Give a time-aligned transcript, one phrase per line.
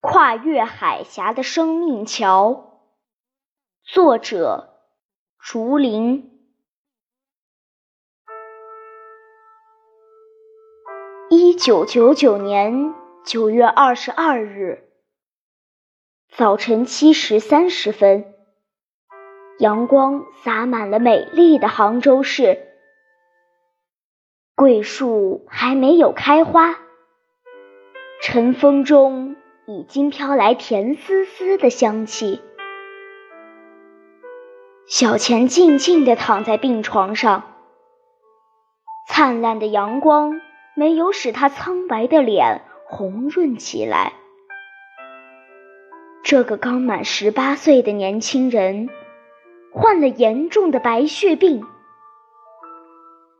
[0.00, 2.80] 跨越海峡的生命桥，
[3.84, 4.80] 作者：
[5.38, 6.40] 竹林。
[11.28, 12.94] 一九九九年
[13.26, 14.88] 九月二十二日
[16.30, 18.34] 早晨七时三十分，
[19.58, 22.66] 阳光洒满了美丽的杭州市。
[24.54, 26.78] 桂树还没有开花，
[28.22, 32.40] 晨风中已经飘来甜丝丝的香气。
[34.86, 37.44] 小钱静静地躺在病床上，
[39.06, 40.40] 灿烂的阳光。
[40.74, 44.14] 没有使他苍白的脸红润起来。
[46.22, 48.88] 这个刚满十八岁的年轻人
[49.72, 51.66] 患了严重的白血病，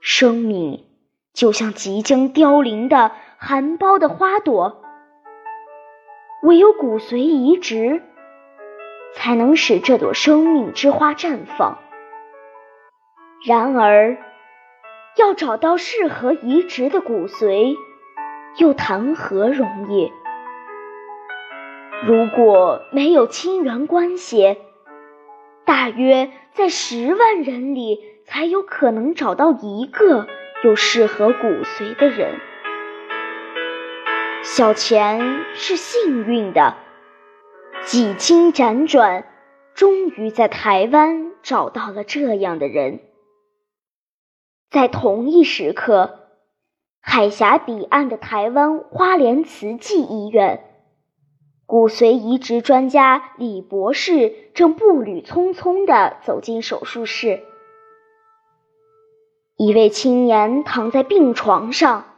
[0.00, 0.86] 生命
[1.32, 4.82] 就像即将凋零的含苞的花朵，
[6.42, 8.02] 唯有骨髓移植
[9.14, 11.78] 才能使这朵生命之花绽放。
[13.46, 14.16] 然而。
[15.16, 17.74] 要找到适合移植的骨髓，
[18.56, 20.12] 又谈何容易？
[22.06, 24.58] 如果没有亲缘关系，
[25.64, 30.28] 大约在十万人里才有可能找到一个
[30.62, 32.38] 有适合骨髓的人。
[34.50, 36.74] 小钱是幸运的，
[37.84, 39.26] 几经辗转，
[39.74, 43.00] 终于在台湾找到了这样的人。
[44.70, 46.30] 在同一时刻，
[47.02, 50.64] 海峡彼岸的台湾花莲慈济医院，
[51.66, 57.42] 骨髓移植专家李博士正步履匆匆地走进手术室。
[59.58, 62.17] 一位青年躺在病床上，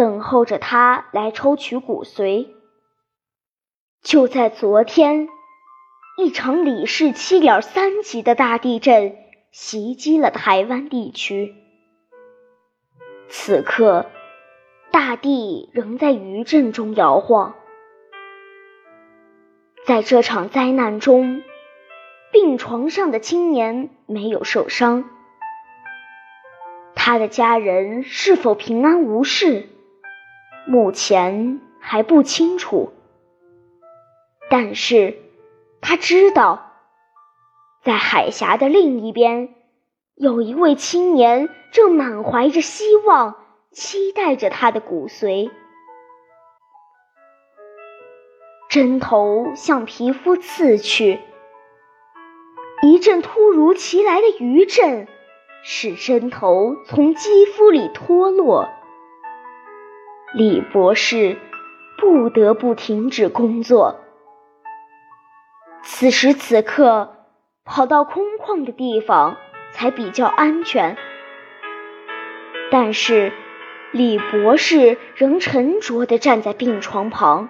[0.00, 2.48] 等候着他来抽取骨髓。
[4.02, 5.28] 就在昨天，
[6.16, 9.14] 一场里氏七点三级的大地震。
[9.52, 11.54] 袭击了台湾地区。
[13.28, 14.06] 此刻，
[14.90, 17.56] 大地仍在余震中摇晃。
[19.84, 21.42] 在这场灾难中，
[22.32, 25.10] 病床上的青年没有受伤。
[26.94, 29.68] 他的家人是否平安无事，
[30.66, 32.92] 目前还不清楚。
[34.48, 35.18] 但是，
[35.80, 36.66] 他知道。
[37.82, 39.54] 在海峡的另一边，
[40.14, 43.36] 有一位青年正满怀着希望，
[43.70, 45.50] 期待着他的骨髓。
[48.68, 51.20] 针头向皮肤刺去，
[52.82, 55.08] 一阵突如其来的余震
[55.62, 58.68] 使针头从肌肤里脱落。
[60.34, 61.38] 李博士
[61.98, 64.00] 不得不停止工作。
[65.82, 67.16] 此时此刻。
[67.62, 69.36] 跑到空旷的地方
[69.70, 70.96] 才比较安全，
[72.72, 73.32] 但是
[73.92, 77.48] 李博士仍沉着地站在病床旁。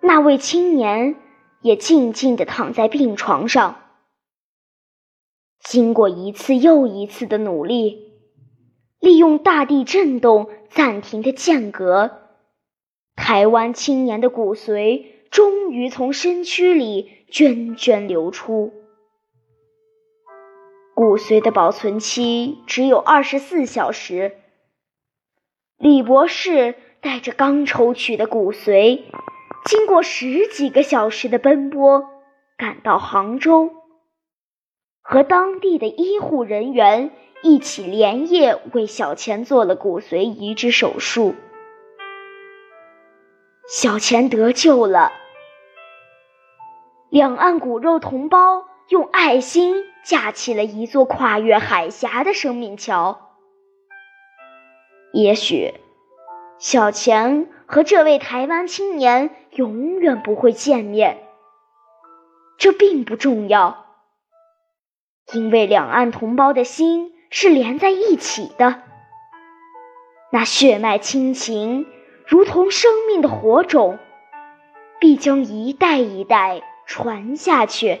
[0.00, 1.16] 那位青年
[1.62, 3.80] 也静静地躺在病床上。
[5.58, 8.12] 经过一次又一次的努力，
[9.00, 12.22] 利用大地震动暂停的间隔，
[13.14, 17.18] 台湾青年的骨髓终于从身躯里。
[17.30, 18.72] 涓涓流出，
[20.96, 24.32] 骨髓的保存期只有二十四小时。
[25.76, 29.02] 李博士带着刚抽取的骨髓，
[29.64, 32.04] 经过十几个小时的奔波，
[32.56, 33.70] 赶到杭州，
[35.00, 41.34] 和当地的医护人员一起连夜为小钱做了骨髓移植手术。
[43.68, 45.12] 小钱得救了。
[47.08, 53.30] 两岸骨肉同胞用爱心架起了一座跨越海峡的生命桥。
[55.12, 55.74] 也许，
[56.58, 61.18] 小钱和这位台湾青年永远不会见面，
[62.58, 63.86] 这并不重要，
[65.32, 68.82] 因为两岸同胞的心是连在一起的。
[70.32, 71.86] 那血脉亲情，
[72.26, 73.98] 如同生命的火种，
[75.00, 78.00] 必将一代一代传下去。